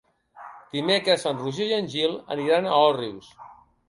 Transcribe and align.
Dimecres 0.77 1.25
en 1.31 1.37
Roger 1.41 1.67
i 1.71 1.75
en 1.77 1.89
Gil 1.97 2.15
aniran 2.37 2.71
a 2.71 2.81
Òrrius. 2.87 3.29